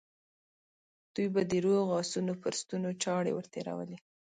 [1.13, 3.97] دوی به د روغو آسونو پر ستونو چاړې ور تېرولې.